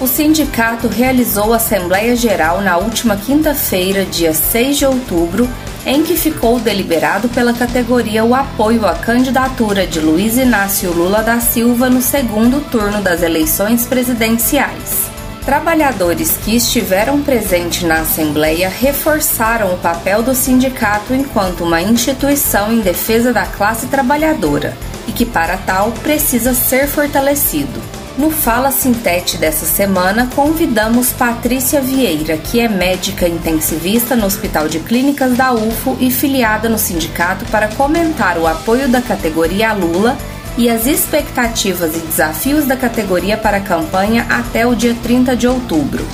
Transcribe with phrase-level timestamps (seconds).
[0.00, 5.48] o sindicato realizou Assembleia Geral na última quinta-feira, dia 6 de outubro,
[5.84, 11.40] em que ficou deliberado pela categoria o apoio à candidatura de Luiz Inácio Lula da
[11.40, 15.08] Silva no segundo turno das eleições presidenciais.
[15.44, 22.80] Trabalhadores que estiveram presentes na Assembleia reforçaram o papel do sindicato enquanto uma instituição em
[22.80, 27.97] defesa da classe trabalhadora e que, para tal, precisa ser fortalecido.
[28.18, 34.80] No Fala Sintete dessa semana, convidamos Patrícia Vieira, que é médica intensivista no Hospital de
[34.80, 40.18] Clínicas da UFO e filiada no sindicato, para comentar o apoio da categoria Lula
[40.56, 45.46] e as expectativas e desafios da categoria para a campanha até o dia 30 de
[45.46, 46.04] outubro.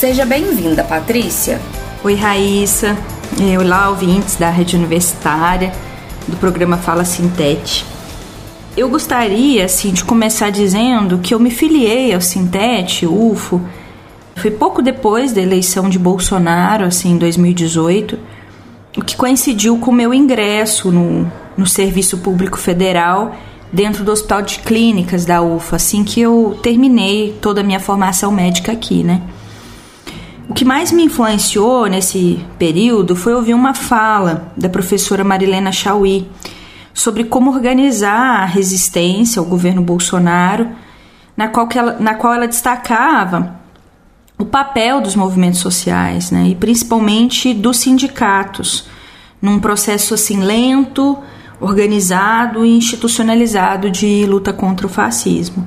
[0.00, 1.60] Seja bem-vinda, Patrícia.
[2.02, 2.96] Oi, Raíssa.
[3.60, 5.70] Olá, ouvintes da Rede Universitária,
[6.26, 7.93] do programa Fala Sintete.
[8.76, 13.60] Eu gostaria, assim, de começar dizendo que eu me filiei ao Sintete, UFO,
[14.34, 18.18] foi pouco depois da eleição de Bolsonaro, assim, em 2018,
[18.96, 23.36] o que coincidiu com o meu ingresso no, no Serviço Público Federal
[23.72, 28.32] dentro do Hospital de Clínicas da UFA, assim que eu terminei toda a minha formação
[28.32, 29.22] médica aqui, né?
[30.48, 36.26] O que mais me influenciou nesse período foi ouvir uma fala da professora Marilena Chauí,
[36.94, 40.70] sobre como organizar a resistência ao governo Bolsonaro,
[41.36, 43.56] na qual, ela, na qual ela destacava
[44.38, 48.86] o papel dos movimentos sociais, né, e principalmente dos sindicatos,
[49.42, 51.18] num processo assim lento,
[51.60, 55.66] organizado e institucionalizado de luta contra o fascismo.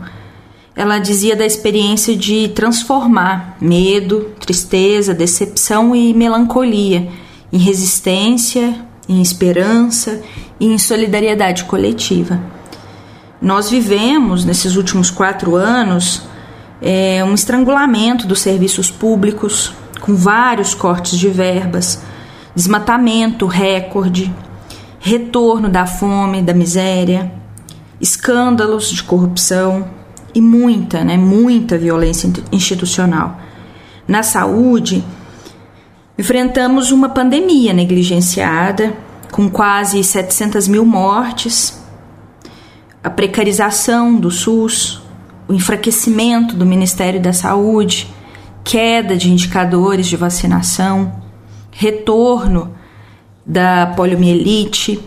[0.75, 7.09] Ela dizia da experiência de transformar medo, tristeza, decepção e melancolia
[7.51, 10.21] em resistência, em esperança
[10.59, 12.39] e em solidariedade coletiva.
[13.41, 16.23] Nós vivemos, nesses últimos quatro anos,
[16.81, 22.01] é, um estrangulamento dos serviços públicos, com vários cortes de verbas,
[22.55, 24.33] desmatamento recorde,
[24.99, 27.31] retorno da fome, da miséria,
[28.01, 29.87] escândalos de corrupção
[30.33, 33.39] e muita, né, muita violência institucional.
[34.07, 35.03] Na saúde,
[36.17, 38.95] enfrentamos uma pandemia negligenciada
[39.31, 41.81] com quase 700 mil mortes,
[43.03, 45.01] a precarização do SUS,
[45.47, 48.13] o enfraquecimento do Ministério da Saúde,
[48.63, 51.13] queda de indicadores de vacinação,
[51.71, 52.73] retorno
[53.45, 54.99] da poliomielite,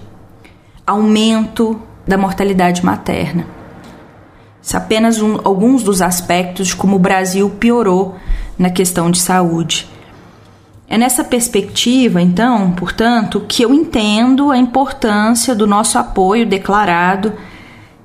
[0.86, 3.46] aumento da mortalidade materna.
[4.72, 8.16] É apenas um, alguns dos aspectos de como o Brasil piorou
[8.58, 9.88] na questão de saúde.
[10.92, 17.32] É nessa perspectiva, então, portanto, que eu entendo a importância do nosso apoio declarado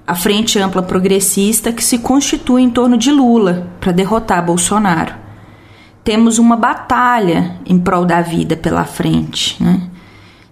[0.05, 5.15] à Frente Ampla Progressista que se constitui em torno de Lula para derrotar Bolsonaro.
[6.03, 9.81] Temos uma batalha em prol da vida pela frente, né?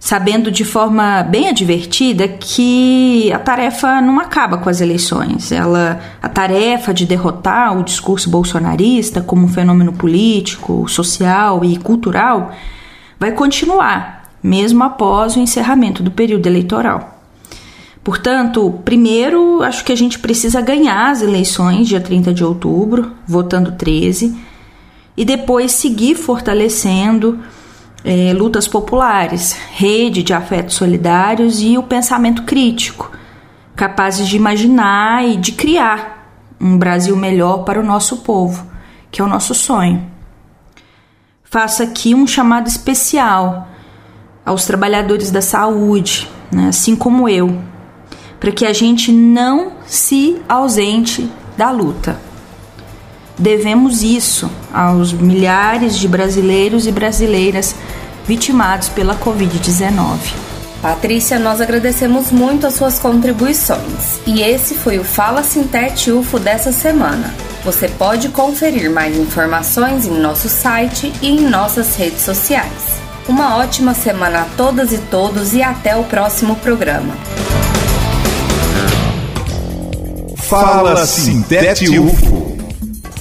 [0.04, 5.50] Sabendo de forma bem advertida que a tarefa não acaba com as eleições.
[5.50, 12.52] Ela, a tarefa de derrotar o discurso bolsonarista como um fenômeno político, social e cultural
[13.18, 17.22] vai continuar, mesmo após o encerramento do período eleitoral.
[18.04, 23.72] Portanto, primeiro, acho que a gente precisa ganhar as eleições dia 30 de outubro, votando
[23.72, 24.38] 13,
[25.16, 27.40] e depois seguir fortalecendo
[28.04, 33.12] é, lutas populares, rede de afetos solidários e o pensamento crítico,
[33.76, 36.28] capazes de imaginar e de criar
[36.60, 38.66] um Brasil melhor para o nosso povo,
[39.10, 40.06] que é o nosso sonho.
[41.44, 43.68] Faço aqui um chamado especial
[44.46, 47.62] aos trabalhadores da saúde, né, assim como eu,
[48.40, 52.20] para que a gente não se ausente da luta.
[53.38, 57.76] Devemos isso aos milhares de brasileiros e brasileiras
[58.28, 60.18] vitimados pela Covid-19.
[60.82, 64.20] Patrícia, nós agradecemos muito as suas contribuições.
[64.28, 67.34] E esse foi o Fala Sintete UFO dessa semana.
[67.64, 73.02] Você pode conferir mais informações em nosso site e em nossas redes sociais.
[73.28, 77.16] Uma ótima semana a todas e todos e até o próximo programa.
[80.36, 82.33] Fala Sintete UFO